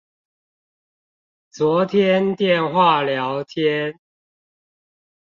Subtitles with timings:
[1.51, 3.99] 昨天電話聊天